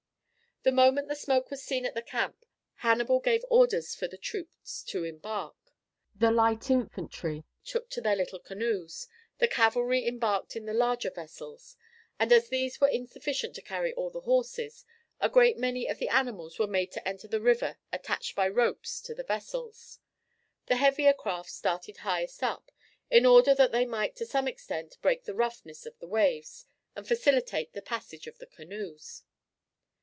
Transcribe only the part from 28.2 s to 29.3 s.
of the canoes.